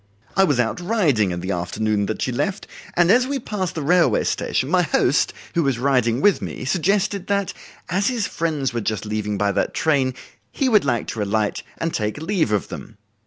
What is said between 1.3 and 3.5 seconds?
the afternoon that she left, and as we